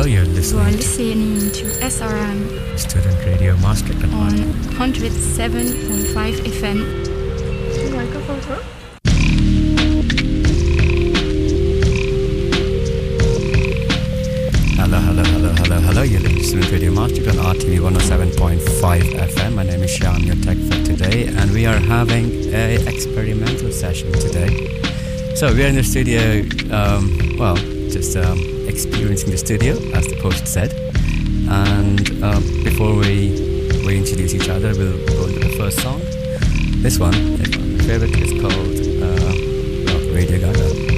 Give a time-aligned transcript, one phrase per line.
[0.00, 4.32] Hello, you're You are listening listening to SRM Student Radio Maastricht on
[4.80, 6.78] 107.5 FM.
[14.78, 16.02] Hello, hello, hello, hello, hello.
[16.02, 19.02] You're listening to Student Radio Maastricht on RTV 107.5
[19.34, 19.54] FM.
[19.54, 24.10] My name is Shyam, your tech for today, and we are having a experimental session
[24.12, 24.66] today.
[25.34, 26.40] So we are in the studio,
[26.74, 27.56] um, well,
[27.90, 30.72] just um, experiencing the studio, as the post said.
[31.50, 33.30] And um, before we
[33.84, 36.00] we introduce each other, we'll go into the first song.
[36.82, 40.89] This one, my favorite, is called uh, Radio Gaga.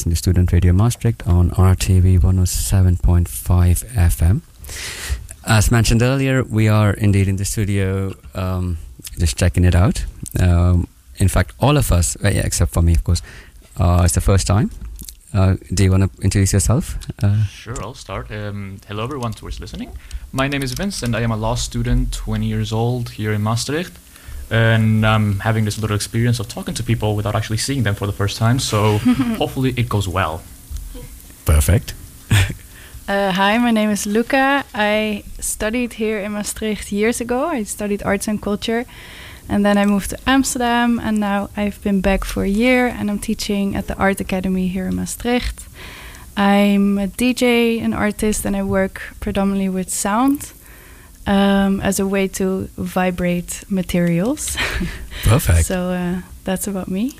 [0.00, 4.40] Listening to Student Radio Maastricht on RTV 107.5 FM.
[5.44, 8.78] As mentioned earlier, we are indeed in the studio um,
[9.18, 10.06] just checking it out.
[10.40, 10.88] Um,
[11.18, 13.20] in fact, all of us, uh, except for me, of course,
[13.76, 14.70] uh, it's the first time.
[15.34, 16.96] Uh, do you want to introduce yourself?
[17.22, 18.30] Uh, Sure, I'll start.
[18.30, 19.90] Um, hello, everyone who is listening.
[20.32, 21.14] My name is Vincent.
[21.14, 23.92] And I am a law student, 20 years old, here in Maastricht.
[24.50, 28.06] And I'm having this little experience of talking to people without actually seeing them for
[28.06, 28.58] the first time.
[28.58, 28.98] So
[29.38, 30.42] hopefully it goes well.
[31.44, 31.94] perfect.
[33.08, 34.64] Uh, hi, my name is Luca.
[34.72, 37.44] I studied here in Maastricht years ago.
[37.44, 38.84] I studied arts and culture.
[39.48, 41.00] And then I moved to Amsterdam.
[41.00, 44.68] And now I've been back for a year and I'm teaching at the Art Academy
[44.68, 45.66] here in Maastricht.
[46.36, 50.52] I'm a DJ, an artist, and I work predominantly with sound
[51.30, 54.56] um, as a way to vibrate materials.
[55.22, 55.64] Perfect.
[55.64, 57.16] so uh, that's about me.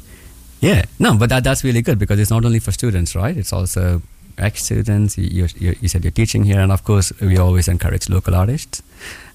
[0.61, 3.37] Yeah, no, but that, that's really good because it's not only for students, right?
[3.37, 4.03] It's also
[4.37, 5.17] ex students.
[5.17, 8.83] You, you, you said you're teaching here, and of course, we always encourage local artists.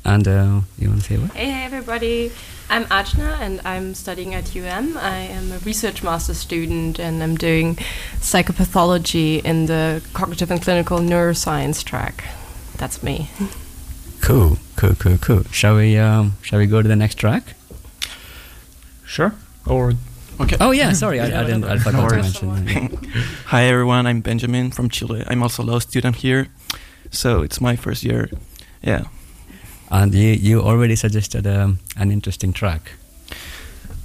[0.04, 1.32] And uh, you want to say what?
[1.32, 2.32] Hey, hey everybody,
[2.70, 4.98] I'm Ajna and I'm studying at UM.
[4.98, 7.78] I am a research master student and I'm doing
[8.20, 12.26] psychopathology in the cognitive and clinical neuroscience track.
[12.78, 13.30] That's me.
[14.26, 15.44] Cool, cool, cool, cool.
[15.52, 17.44] Shall we, um, shall we go to the next track?
[19.06, 19.34] Sure.
[19.68, 19.94] Or
[20.40, 20.58] Okay.
[20.60, 21.64] Oh yeah, sorry, I, I didn't.
[21.64, 23.10] I forgot to mention.
[23.46, 25.24] Hi everyone, I'm Benjamin from Chile.
[25.28, 26.48] I'm also a law student here,
[27.12, 28.30] so it's my first year.
[28.82, 29.04] Yeah.
[29.92, 32.94] And you, you already suggested um, an interesting track.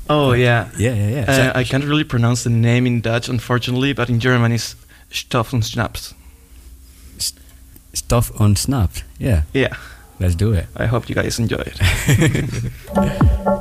[0.08, 0.68] Oh yeah.
[0.78, 1.24] Yeah, yeah, yeah.
[1.28, 4.76] Uh, So- I can't really pronounce the name in Dutch, unfortunately, but in German it's
[5.10, 6.12] Stoff und Schnaps.
[7.92, 9.02] Stuff on Snapped.
[9.18, 9.74] Yeah, Yeah.
[10.20, 10.66] Let's do it.
[10.76, 11.80] I hope you guys enjoy it.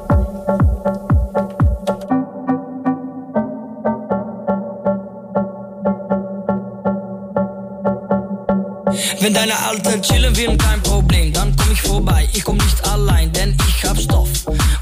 [9.22, 12.28] Wenn deine Alte chillen will, kein Problem, dann komm ich vorbei.
[12.34, 14.30] Ich komm nicht allein, denn ich hab Stoff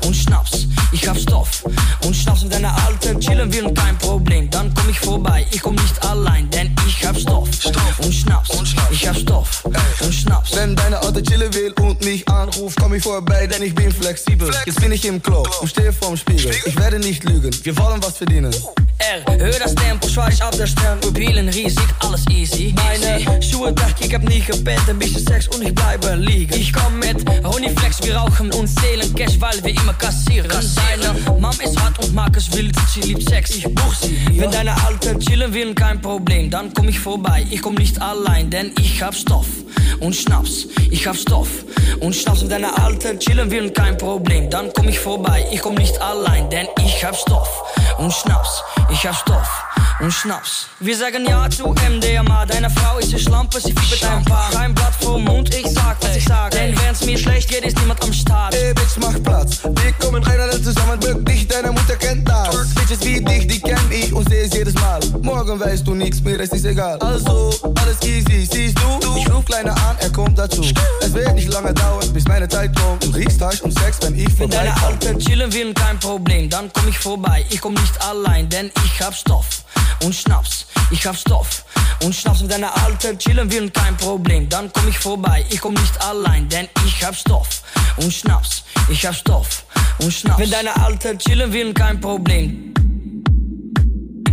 [0.05, 0.67] und Schnaps.
[0.91, 1.63] Ich hab Stoff
[2.05, 2.43] und Schnaps.
[2.43, 5.45] Wenn deine Alte chillen will, kein Problem, dann komm ich vorbei.
[5.51, 7.49] Ich komm nicht allein, denn ich hab Stoff
[7.99, 8.49] und Schnaps.
[8.91, 9.86] Ich hab Stoff und Schnaps.
[10.53, 14.49] Wenn deine Alte chillen will und mich anruft, komm ich vorbei, denn ich bin flexibel.
[14.65, 16.51] Jetzt bin ich im Klo und stehe vorm Spiegel.
[16.65, 18.53] Ich werde nicht lügen, wir wollen was verdienen.
[18.99, 20.99] Erhöhe das Tempo, schweiß auf der Stirn.
[20.99, 22.73] Pupillen riesig, alles easy.
[22.75, 24.89] Meine Schuhe dacht, ich hab nie gepennt.
[24.89, 26.53] Ein bisschen Sex und ich bleibe liegen.
[26.55, 30.49] Ich komm mit Honeyflex, wir rauchen und zählen Cash, weil wir immer kassieren.
[30.49, 34.17] Deine Mom ist hart und mag es wild, sie liebt Sex, ich buch sie.
[34.33, 37.45] Wenn deine Alte chillen will, kein Problem, dann komm ich vorbei.
[37.51, 39.47] Ich komm nicht allein, denn ich hab Stoff
[39.99, 40.67] und Schnaps.
[40.89, 41.49] Ich hab Stoff
[41.99, 42.41] und Schnaps.
[42.41, 45.45] Wenn deine Alte chillen will, kein Problem, dann komm ich vorbei.
[45.51, 47.63] Ich komm nicht allein, denn ich hab Stoff
[47.97, 48.63] und Schnaps.
[48.89, 49.66] Ich hab Stoff
[49.99, 50.67] und Schnaps.
[50.79, 52.45] Wir sagen ja zu MDMA.
[52.45, 54.51] Deine Frau ist eine Schlampe, sie fiebert ein paar.
[54.51, 56.51] Kein Blatt vor Mund, ich sag, was ich sag.
[56.51, 58.53] Denn wenn's mir schlecht geht, ist niemand am Start.
[58.53, 59.59] Ey, Bitch, mach Platz.
[59.63, 62.73] Wir kommen rein alle zusammen, bück dich, deine Mutter kennt das.
[62.75, 64.99] Bitches wie dich, die kenn ich und seh es jedes Mal.
[65.21, 66.99] Morgen weißt du nichts, mir ist es egal.
[66.99, 69.17] Also, alles easy, siehst du?
[69.17, 70.61] Ich ruf Kleiner an, er kommt dazu.
[71.01, 73.03] Es wird nicht lange dauern, bis meine Zeit kommt.
[73.03, 75.09] Du riechst Hasch und Sex, wenn ich Wenn deine vorbeikomme.
[75.09, 77.45] Alte chillen will, kein Problem, dann komm ich vorbei.
[77.49, 79.45] Ich komm nicht allein, denn ich hab Stoff
[80.03, 80.65] und Schnaps.
[80.91, 81.63] Ich hab Stoff
[82.03, 82.41] und Schnaps.
[82.41, 85.45] Wenn deine Alte chillen will, kein Problem, dann komm ich vorbei.
[85.49, 87.61] Ich komm nicht allein, denn ich hab Stoff
[87.97, 88.63] und Schnaps.
[88.89, 89.63] Ich hab Stoff
[89.99, 90.39] und Schnaps.
[90.39, 92.73] Wenn deine Alte chillen will, kein Problem.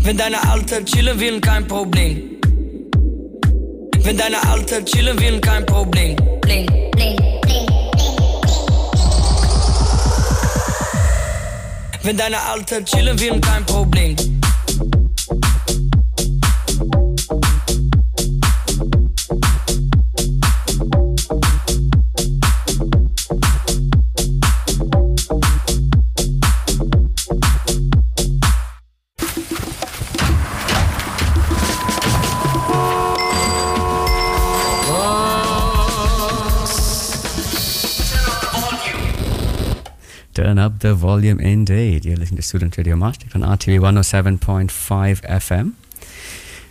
[0.01, 2.31] Wenn deine Alte chillen will, kein Problem.
[4.01, 6.15] Wenn deine Alte chillen will, kein Problem.
[6.43, 7.67] Bling, bling, bling.
[12.03, 14.34] Wenn deine Alte chillen will, kein Problem.
[40.65, 42.07] Up the volume indeed.
[42.07, 45.75] You're listening to Student Radio Maastricht on RTV 107.5 FM.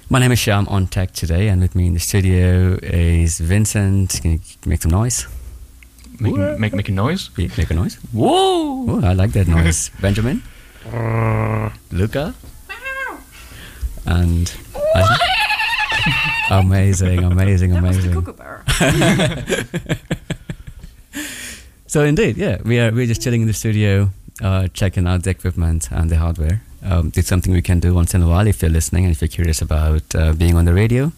[0.10, 4.20] My name is Shyam on tech today, and with me in the studio is Vincent.
[4.24, 5.28] Can you make some noise?
[6.20, 7.30] making, make, a noise.
[7.30, 7.98] Be- Make a noise.
[8.12, 8.90] Whoa!
[8.90, 9.92] Oh, I like that noise.
[10.02, 10.42] Benjamin?
[11.92, 12.34] Luca?
[14.08, 14.52] And.
[16.50, 18.26] amazing, amazing, amazing.
[21.94, 24.10] So indeed, yeah, we are we're just chilling in the studio,
[24.42, 28.16] uh, checking out the equipment and the hardware, um, it's something we can do once
[28.16, 30.74] in a while if you're listening and if you're curious about uh, being on the
[30.74, 31.12] radio.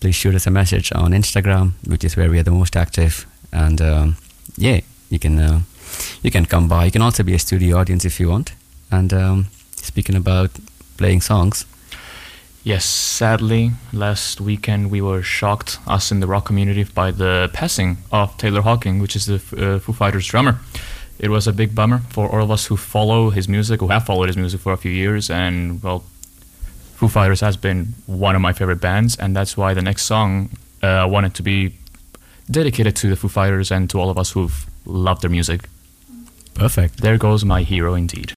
[0.00, 3.26] Please shoot us a message on Instagram, which is where we are the most active.
[3.52, 4.16] And um,
[4.56, 4.80] yeah,
[5.10, 5.60] you can uh,
[6.22, 6.86] you can come by.
[6.86, 8.54] You can also be a studio audience if you want.
[8.90, 9.46] And um,
[9.76, 10.50] speaking about
[10.96, 11.66] playing songs,
[12.66, 17.98] Yes, sadly, last weekend we were shocked, us in the rock community, by the passing
[18.10, 20.58] of Taylor Hawkins, which is the uh, Foo Fighters drummer.
[21.20, 24.04] It was a big bummer for all of us who follow his music, who have
[24.04, 26.00] followed his music for a few years, and well,
[26.96, 30.50] Foo Fighters has been one of my favorite bands, and that's why the next song
[30.82, 31.72] uh, I wanted to be
[32.50, 35.68] dedicated to the Foo Fighters and to all of us who've loved their music.
[36.54, 37.00] perfect.
[37.00, 38.34] There goes my hero indeed.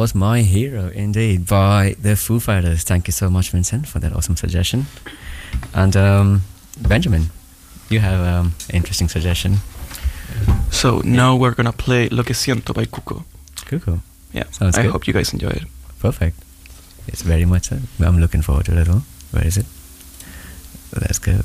[0.00, 2.84] Was My Hero, indeed, by the Foo Fighters.
[2.84, 4.86] Thank you so much, Vincent, for that awesome suggestion.
[5.74, 6.40] And um,
[6.88, 7.24] Benjamin,
[7.90, 9.56] you have um, an interesting suggestion.
[10.70, 13.24] So now we're gonna play Lo que siento by Cuco.
[13.66, 13.98] Cuckoo.
[14.32, 14.92] Yeah, Sounds I good.
[14.92, 15.64] hope you guys enjoy it.
[15.98, 16.36] Perfect.
[17.06, 17.76] It's very much so.
[18.00, 19.02] I'm looking forward to it as well.
[19.32, 19.66] Where is it?
[20.98, 21.40] Let's go.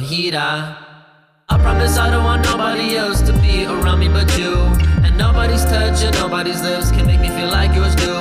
[0.00, 0.76] Mundo
[1.48, 4.54] I promise I don't want nobody else to be around me but you.
[5.04, 8.12] And nobody's touch and nobody's lips can make me feel like yours do.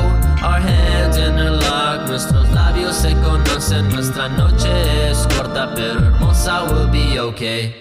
[0.45, 7.19] Our hands interlock, nuestros labios se conocen Nuestra noche es corta pero hermosa, we'll be
[7.19, 7.73] okay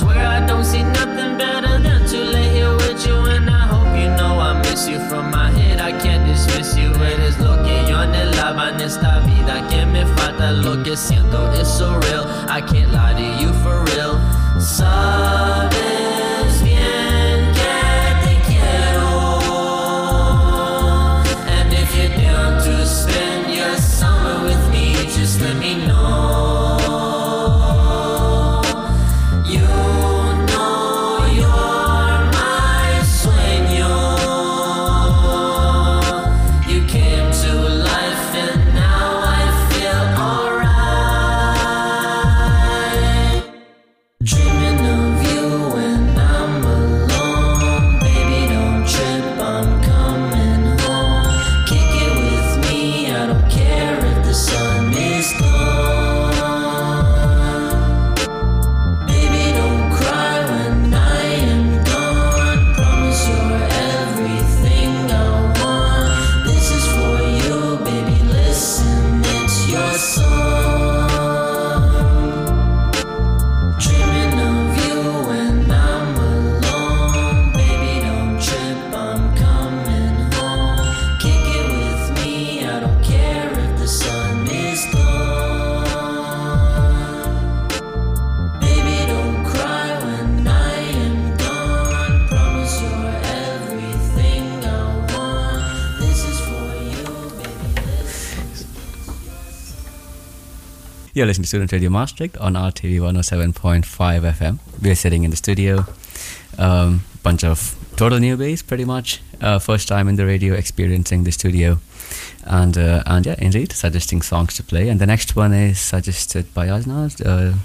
[0.00, 3.16] swear I don't see nothing better than to lay here with you.
[3.34, 4.98] And I hope you know I miss you.
[5.10, 6.90] From my head, I can't dismiss you.
[7.12, 9.54] Eres lo que yo anhelaba en esta vida.
[9.68, 11.38] Que me falta lo que siento.
[11.60, 12.24] It's so real.
[12.48, 13.09] I can't lie
[101.20, 104.58] You're listening to Student Radio Maastricht on RTV 107.5 FM.
[104.80, 105.84] We're sitting in the studio.
[106.56, 109.20] Um, bunch of total newbies, pretty much.
[109.38, 111.78] Uh, first time in the radio, experiencing the studio,
[112.44, 114.88] and uh, and yeah, indeed, suggesting songs to play.
[114.88, 117.10] And the next one is suggested by Ajna.
[117.20, 117.58] Uh,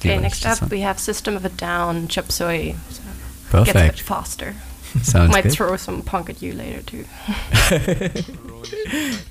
[0.00, 2.74] Okay, next up we have System of a Down, Chop Suey.
[3.50, 4.56] So Gets a bit faster.
[5.02, 5.52] Sounds Might good.
[5.52, 7.04] throw some punk at you later too.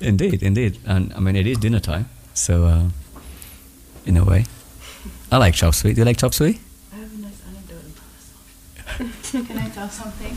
[0.00, 2.88] indeed, indeed, and I mean it is dinner time, so uh,
[4.06, 4.44] in a way.
[5.30, 5.92] I like chop suey.
[5.92, 6.60] Do you like chop suey?
[6.92, 7.84] I have a nice anecdote
[8.98, 9.46] about this.
[9.46, 10.36] Can I tell something?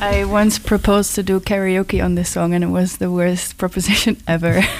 [0.00, 4.16] I once proposed to do karaoke on this song, and it was the worst proposition
[4.28, 4.62] ever.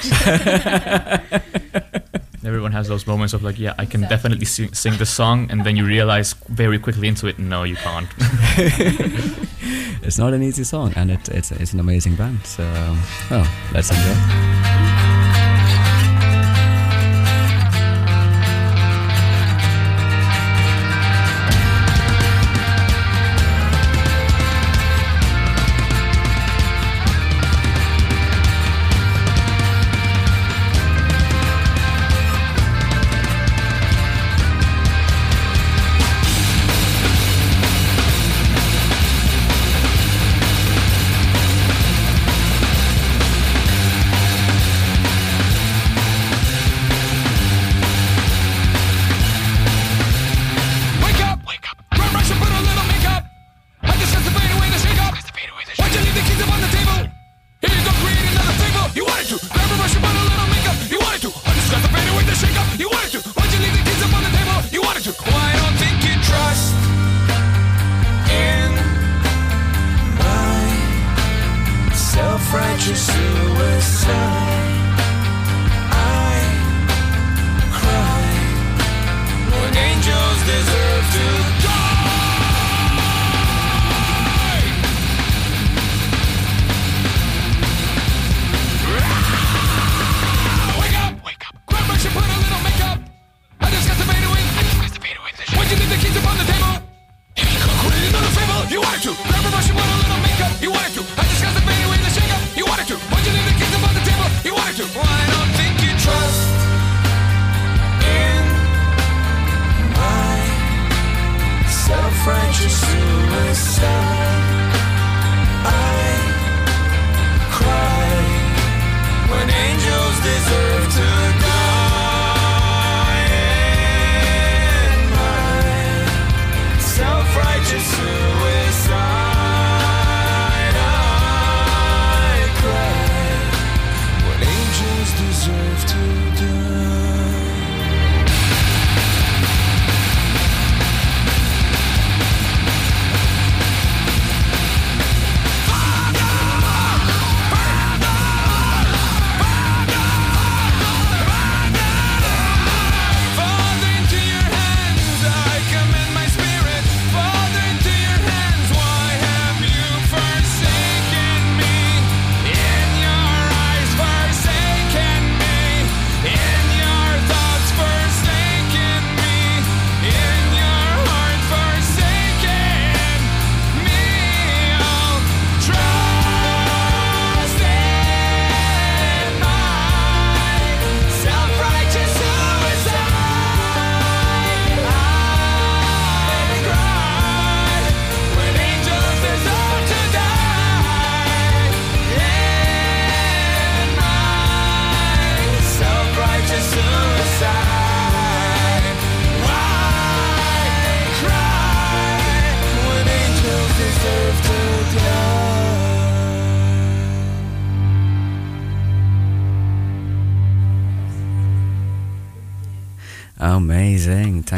[2.45, 5.77] Everyone has those moments of like, yeah, I can definitely sing, sing song, and then
[5.77, 8.09] you realize very quickly into it, no, you can't.
[10.03, 12.47] it's not an easy song, and it, it's it's an amazing band.
[12.47, 12.63] So,
[13.31, 14.96] well, let's enjoy.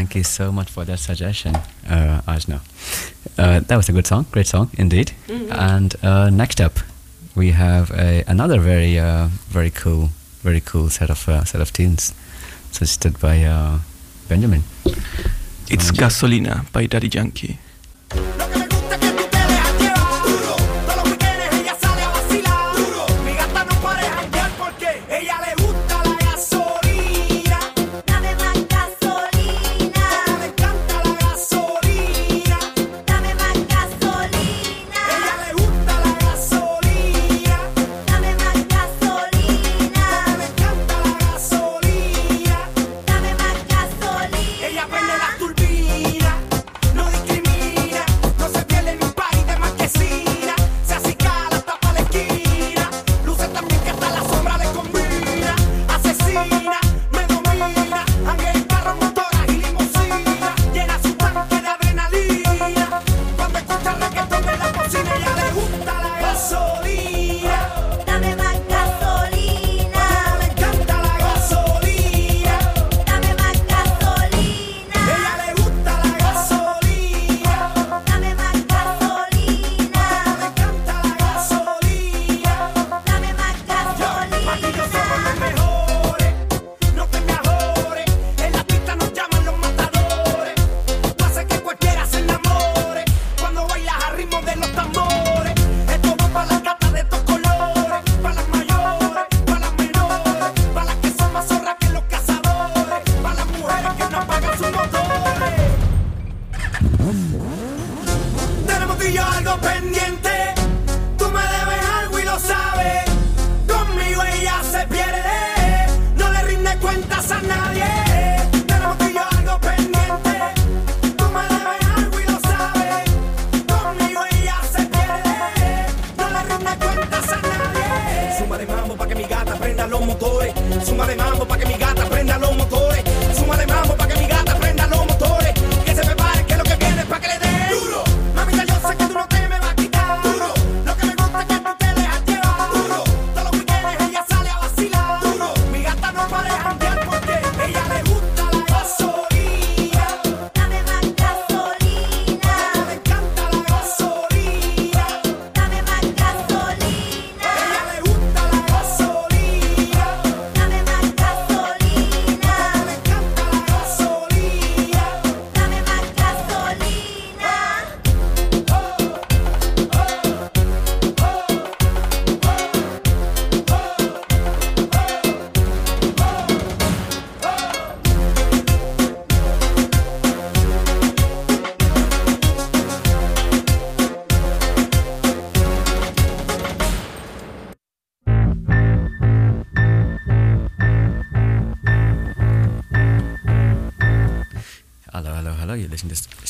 [0.09, 1.55] Thank you so much for that suggestion,
[1.87, 2.63] uh, Ajna.
[3.37, 5.13] Uh, that was a good song, great song indeed.
[5.27, 5.53] Mm-hmm.
[5.53, 6.79] And uh, next up,
[7.37, 10.09] we have a, another very, uh, very cool,
[10.41, 12.15] very cool set of uh, set of tunes,
[12.73, 13.81] suggested by uh,
[14.31, 14.63] Benjamin.
[15.69, 17.59] It's um, Gasolina by Daddy Yankee.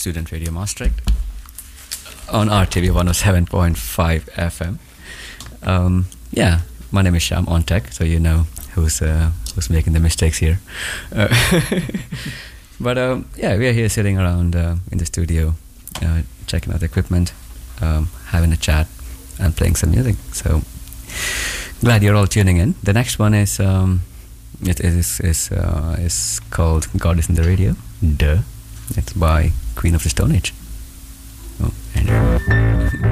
[0.08, 1.02] Student Radio Maastricht
[2.30, 4.78] on RTV 107.5 FM.
[5.62, 9.92] Um, yeah, my name is Shyam on Tech, so you know who's uh, who's making
[9.92, 10.60] the mistakes here.
[11.14, 11.28] Uh,
[12.80, 15.52] but um, yeah, we are here sitting around uh, in the studio,
[16.00, 17.34] uh, checking out the equipment,
[17.82, 18.86] um, having a chat,
[19.38, 20.16] and playing some music.
[20.32, 20.62] So
[21.80, 22.76] glad you're all tuning in.
[22.82, 24.00] The next one is um,
[24.62, 27.76] it is is uh, is called God is in the Radio.
[28.00, 28.38] Duh.
[28.96, 30.54] It's by Queen of the Stone Age.
[31.62, 33.04] Oh, and.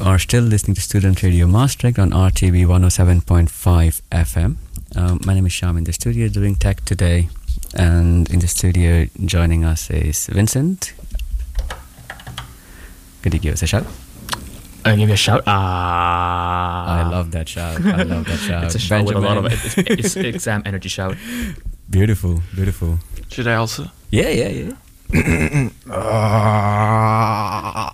[0.00, 4.56] are still listening to Student Radio Maastricht on RTV 107.5 FM.
[4.96, 7.28] Um, my name is Shyam in the studio doing tech today,
[7.74, 10.92] and in the studio joining us is Vincent.
[13.22, 13.86] Could you give us a shout?
[14.84, 15.42] I give you a shout.
[15.46, 17.84] Ah, I love that shout.
[17.84, 18.64] I love that shout.
[18.64, 19.52] It's a shout with a lot of it.
[19.52, 21.16] it's, it's exam energy shout.
[21.90, 22.98] Beautiful, beautiful.
[23.30, 23.90] Should I also?
[24.10, 24.72] Yeah, yeah, yeah.
[25.94, 27.92] Ah,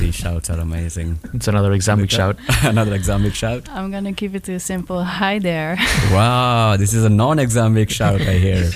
[0.00, 1.18] these shouts are amazing.
[1.34, 2.36] It's another examic shout.
[2.64, 3.68] Another examic shout.
[3.68, 5.76] I'm gonna keep it to a simple hi there.
[6.10, 8.70] Wow, this is a non examic shout I hear.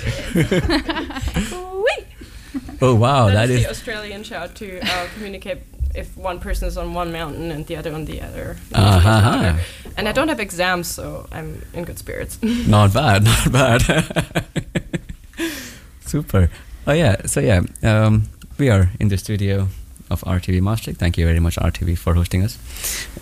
[2.81, 5.59] Oh wow, that That is is the Australian shout to uh, communicate
[5.95, 8.57] if one person is on one mountain and the other on the other.
[8.73, 9.57] Uh-huh.
[9.97, 12.37] And I don't have exams, so I'm in good spirits.
[12.67, 14.45] not bad, not bad.
[16.01, 16.49] Super.
[16.85, 18.23] Oh yeah, so yeah, um,
[18.59, 19.67] we are in the studio
[20.09, 20.99] of RTV Maastricht.
[20.99, 22.57] Thank you very much, RTV, for hosting us.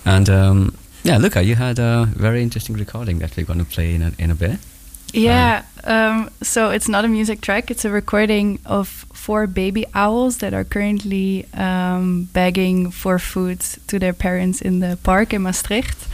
[0.05, 3.95] And um, yeah, Luca, you had a very interesting recording that we're going to play
[3.95, 4.59] in a, in a bit.
[5.13, 10.39] Yeah, um, so it's not a music track, it's a recording of four baby owls
[10.39, 16.07] that are currently um, begging for food to their parents in the park in Maastricht.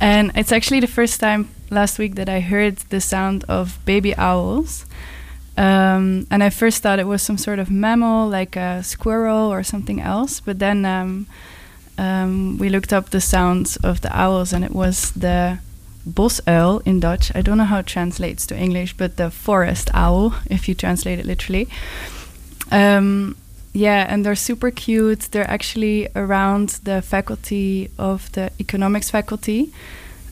[0.00, 4.12] And it's actually the first time last week that I heard the sound of baby
[4.16, 4.86] owls.
[5.56, 9.62] Um, and I first thought it was some sort of mammal, like a squirrel or
[9.62, 10.40] something else.
[10.40, 11.26] But then um,
[11.98, 15.58] um, we looked up the sounds of the owls, and it was the
[16.04, 17.30] bosuil in Dutch.
[17.34, 21.18] I don't know how it translates to English, but the forest owl, if you translate
[21.18, 21.68] it literally.
[22.70, 23.36] Um,
[23.74, 25.28] yeah, and they're super cute.
[25.30, 29.72] They're actually around the faculty of the economics faculty.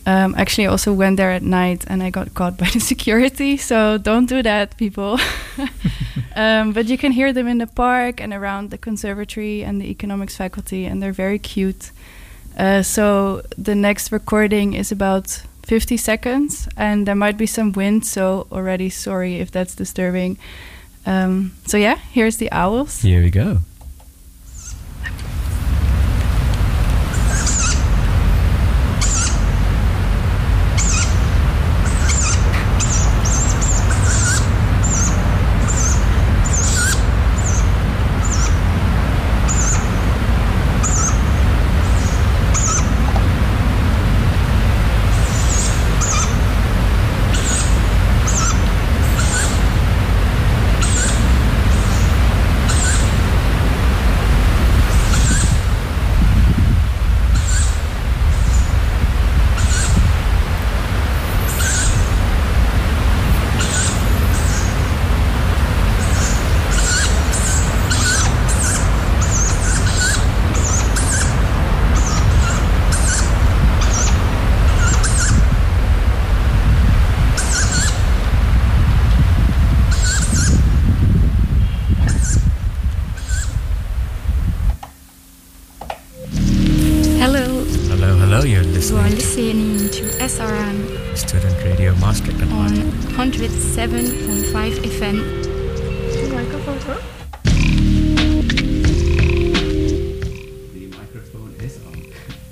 [0.06, 3.56] Um, actually, also went there at night and I got caught by the security.
[3.56, 5.18] So don't do that, people.
[6.36, 9.90] um, but you can hear them in the park and around the conservatory and the
[9.90, 11.92] economics faculty, and they're very cute.
[12.56, 18.04] Uh, so the next recording is about 50 seconds, and there might be some wind.
[18.06, 20.38] So already sorry if that's disturbing.
[21.06, 23.02] Um, so yeah, here's the owls.
[23.02, 23.60] Here we go.
[87.20, 92.40] Hello, Hello, hello, you're you are listening listening to Student Radio Maastricht.
[92.40, 95.16] and on 107.5 FM.
[96.22, 96.28] The
[100.96, 101.94] microphone is on.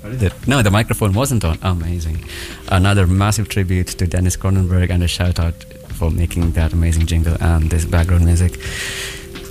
[0.03, 0.33] What is it?
[0.47, 1.57] No, the microphone wasn't on.
[1.63, 2.23] Amazing.
[2.67, 5.55] Another massive tribute to Dennis Cronenberg and a shout out
[5.97, 8.59] for making that amazing jingle and this background music.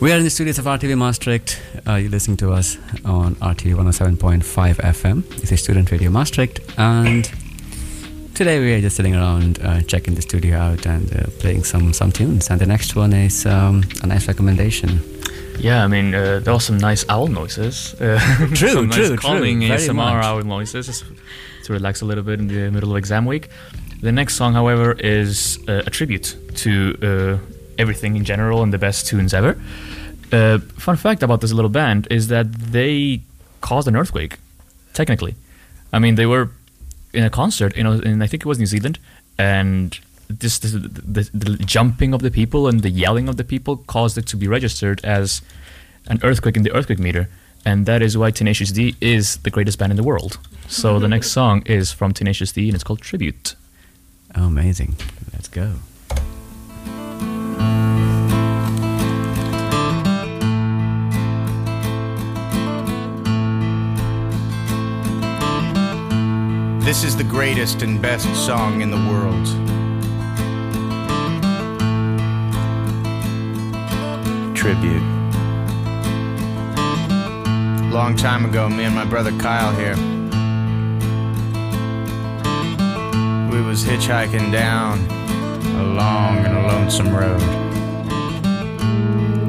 [0.00, 1.60] We are in the studios of RTV Maastricht.
[1.88, 5.24] Uh, you're listening to us on RTV 107.5 FM.
[5.42, 6.60] It's a Student Radio Maastricht.
[6.78, 7.28] And
[8.38, 11.92] today we are just sitting around uh, checking the studio out and uh, playing some,
[11.92, 12.48] some tunes.
[12.50, 15.00] And the next one is um, a nice recommendation.
[15.58, 18.00] Yeah, I mean, uh, there are some nice owl noises.
[18.00, 18.20] Uh,
[18.54, 20.24] True, some true, nice true, calming very ASMR much.
[20.24, 21.02] owl noises
[21.64, 23.48] to relax a little bit in the middle of exam week.
[24.02, 27.38] The next song, however, is uh, a tribute to uh,
[27.76, 29.60] everything in general and the best tunes ever.
[30.30, 33.20] Uh, fun fact about this little band is that they
[33.62, 34.38] caused an earthquake,
[34.94, 35.34] technically.
[35.92, 36.50] I mean, they were
[37.12, 38.98] in a concert, you know, in I think it was New Zealand,
[39.38, 39.98] and
[40.28, 44.18] this, this the, the jumping of the people and the yelling of the people caused
[44.18, 45.42] it to be registered as
[46.06, 47.28] an earthquake in the earthquake meter,
[47.64, 50.38] and that is why Tenacious D is the greatest band in the world.
[50.68, 53.54] So the next song is from Tenacious D, and it's called Tribute.
[54.34, 54.96] Oh, amazing.
[55.32, 55.76] Let's go.
[66.88, 69.46] This is the greatest and best song in the world.
[74.56, 75.02] Tribute.
[77.92, 79.96] long time ago, me and my brother Kyle here.
[83.52, 85.06] We was hitchhiking down
[85.82, 87.42] a long and lonesome road.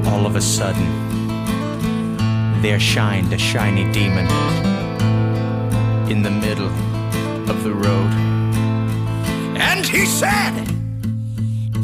[0.08, 0.90] All of a sudden,
[2.62, 4.28] there shined a shiny demon
[6.12, 6.89] in the middle
[7.60, 8.12] of the road.
[9.57, 10.53] And he said,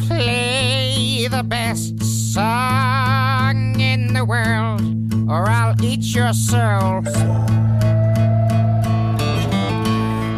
[0.08, 2.02] Play the best
[2.34, 4.82] song in the world,
[5.30, 7.02] or I'll eat your soul.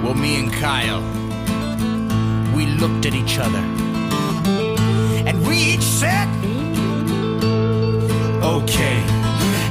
[0.03, 1.03] Well, me and Kyle,
[2.55, 3.63] we looked at each other.
[5.27, 6.27] And we each said,
[8.41, 8.97] okay.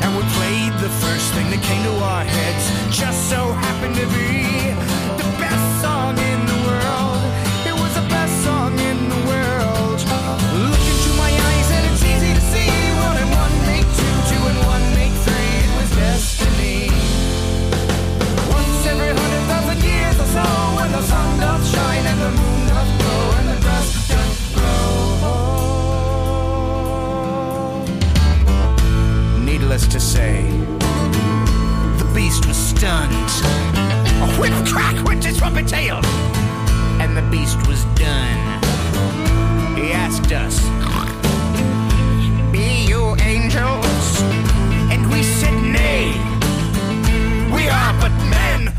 [0.03, 2.97] And we played the first thing that came to our heads.
[2.97, 4.76] Just so happened to be
[29.97, 30.43] to say,
[31.97, 33.15] the beast was stunned.
[34.21, 36.05] A whip crack went his trumpet tail,
[37.01, 38.39] and the beast was done.
[39.75, 40.61] He asked us,
[42.53, 44.21] Be you angels?
[44.93, 46.13] And we said, Nay.
[47.55, 48.76] We are but men.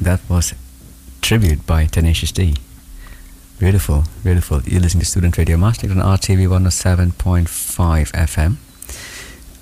[0.00, 0.54] That was
[1.22, 2.56] Tribute by Tenacious D.
[3.58, 4.60] Beautiful, beautiful.
[4.62, 8.56] You're listening to Student Radio Maastricht on RTV 107.5 FM.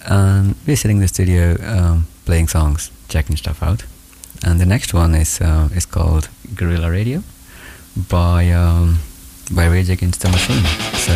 [0.06, 3.84] And we're sitting in the studio um, playing songs, checking stuff out.
[4.44, 7.22] And the next one is uh, is called Guerrilla Radio
[7.96, 8.98] by um,
[9.50, 10.64] by Rage Against the Machine.
[10.94, 11.12] So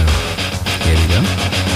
[0.85, 1.68] here we go.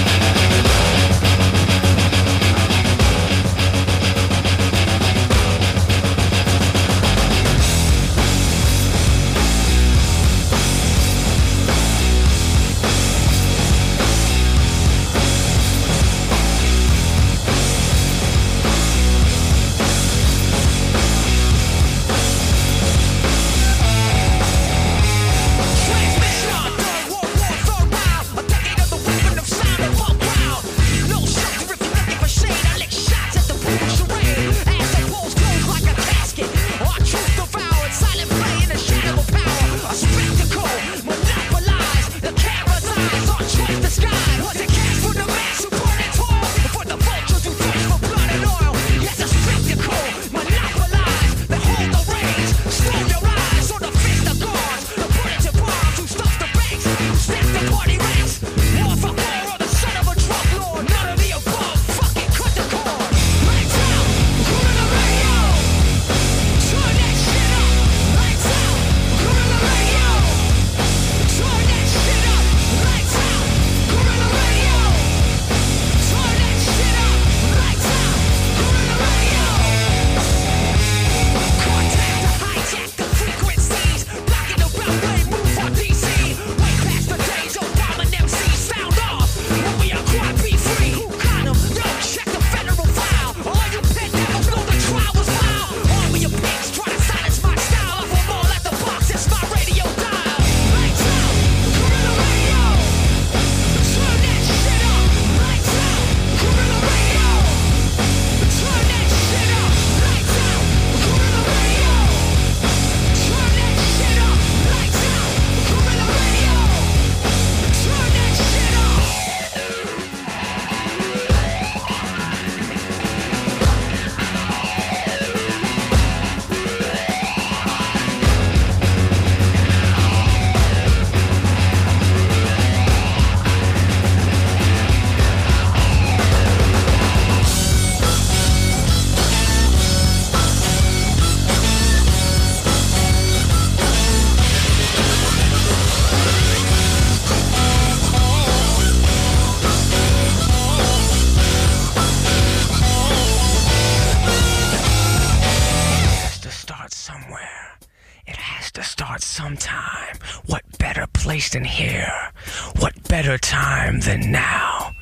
[160.45, 162.31] What better place than here?
[162.79, 164.93] What better time than now?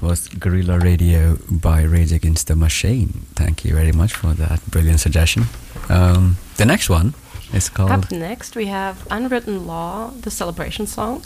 [0.00, 3.26] That was Guerrilla Radio by Rage Against the Machine.
[3.34, 5.44] Thank you very much for that brilliant suggestion.
[5.90, 7.12] Um, the next one
[7.52, 7.90] is called.
[7.90, 11.22] Up next, we have Unwritten Law, the celebration song.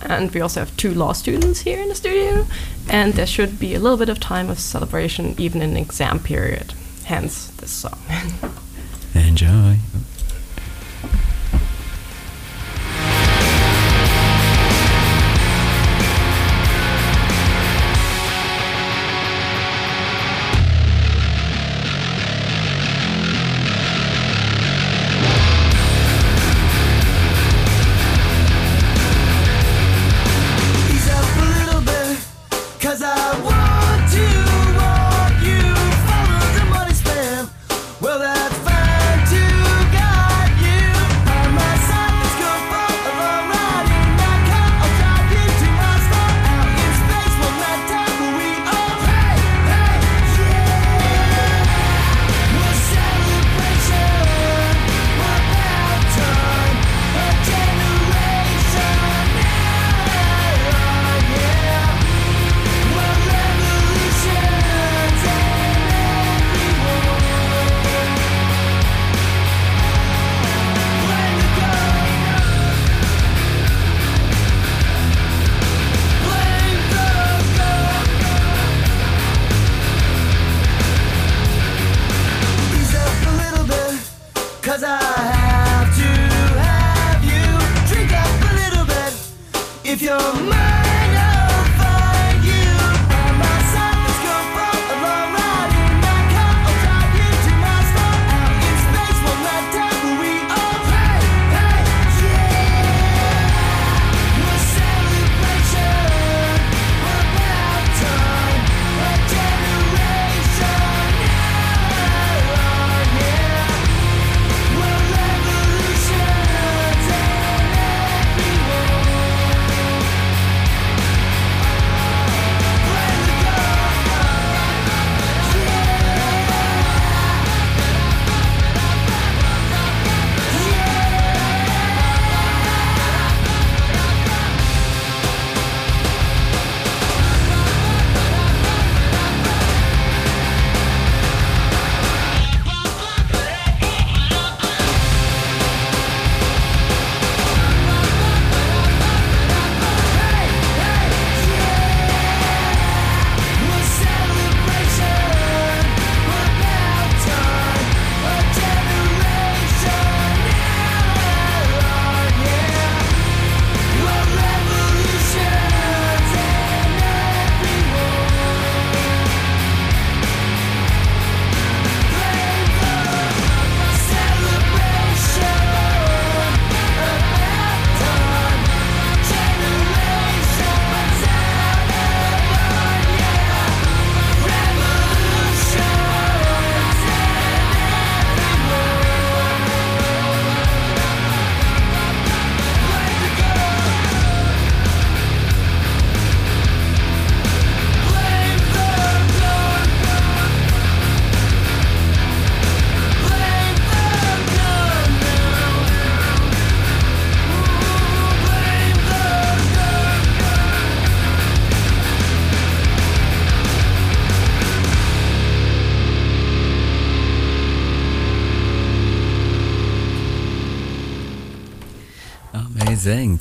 [0.00, 2.46] And we also have two law students here in the studio.
[2.88, 6.72] And there should be a little bit of time of celebration, even in exam period.
[7.04, 7.98] Hence, this song.
[9.14, 9.76] Enjoy.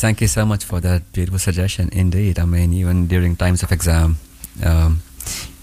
[0.04, 1.88] Thank you so much for that beautiful suggestion.
[1.94, 2.38] Indeed.
[2.38, 4.18] I mean, even during times of exam,
[4.62, 5.00] um,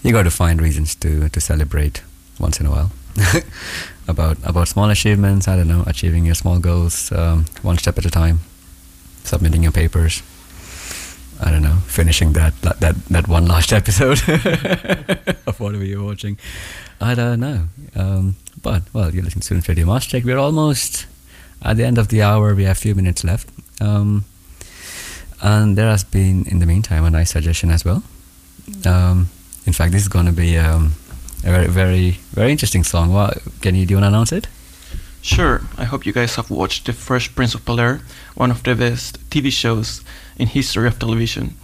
[0.01, 2.01] you got to find reasons to, to celebrate
[2.39, 2.91] once in a while.
[4.07, 8.05] about about small achievements, I don't know, achieving your small goals um, one step at
[8.05, 8.39] a time,
[9.23, 10.23] submitting your papers.
[11.39, 14.27] I don't know, finishing that that that, one last episode
[15.45, 16.39] of whatever you're watching.
[16.99, 17.67] I don't know.
[17.95, 20.25] Um, but well, you're listening to Student Radio Maastricht.
[20.25, 21.05] We're almost
[21.61, 22.55] at the end of the hour.
[22.55, 23.47] We have a few minutes left.
[23.79, 24.25] Um,
[25.41, 28.03] And there has been, in the meantime, a nice suggestion as well.
[28.85, 29.29] Um,
[29.65, 30.93] in fact, this is going to be um,
[31.43, 33.11] a very, very, very interesting song.
[33.11, 34.47] What, can you do you want to announce it?
[35.21, 38.01] Sure, I hope you guys have watched The Fresh Prince of Bel Air,
[38.35, 40.03] one of the best TV shows
[40.37, 41.55] in history of television.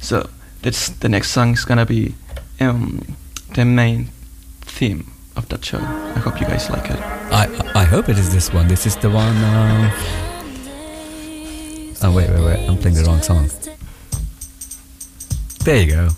[0.00, 0.30] So
[0.62, 2.14] that's the next song is gonna be
[2.60, 3.16] um,
[3.54, 4.10] the main
[4.60, 5.78] theme of that show.
[5.78, 6.98] I hope you guys like it.
[7.32, 8.68] I I hope it is this one.
[8.68, 9.36] This is the one.
[9.36, 10.29] Uh...
[12.02, 12.68] Oh wait, wait, wait!
[12.68, 13.50] I'm playing the wrong song.
[15.64, 16.08] There you go.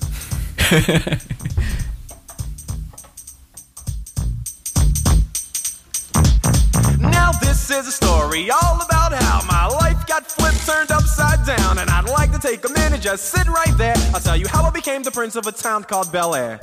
[7.00, 11.78] Now this is a story all about how my life got flipped, turned upside down,
[11.78, 13.96] and I'd like to take a minute, just sit right there.
[14.14, 16.60] I'll tell you how I became the prince of a town called Bel Air.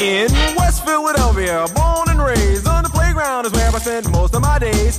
[0.00, 4.40] In West Philadelphia, born and raised on the playground is where I spent most of
[4.40, 4.98] my days.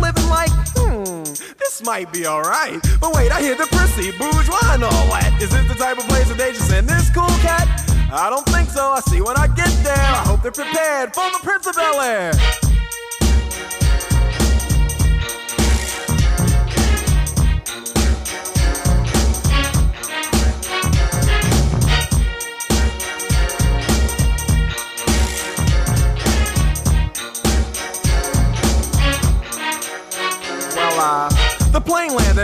[0.00, 0.50] living like?
[0.76, 1.22] Hmm,
[1.58, 2.80] this might be alright.
[3.00, 5.38] But wait, I hear the prissy, bourgeois, and all that.
[5.40, 7.68] Is this the type of place that they just send this cool cat?
[8.12, 8.90] I don't think so.
[8.90, 9.94] I see when I get there.
[9.94, 12.32] I hope they're prepared for the Prince of Bel Air.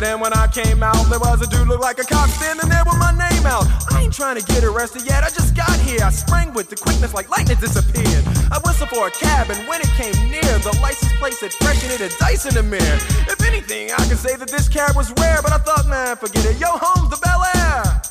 [0.04, 2.82] And when I came out, there was a dude look like a cop standing there
[2.84, 3.64] with my name out.
[3.92, 6.02] I ain't trying to get arrested yet, I just got here.
[6.02, 8.24] I sprang with the quickness like lightning disappeared.
[8.50, 11.82] I whistled for a cab, and when it came near, the license plate said fresh
[11.84, 12.98] and it had dice in the mirror.
[13.30, 16.44] If anything, I could say that this cab was rare, but I thought, man, forget
[16.44, 16.58] it.
[16.60, 18.02] Yo, home's the Bel Air.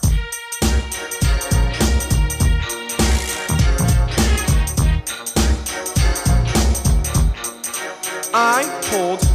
[8.37, 9.34] I pulled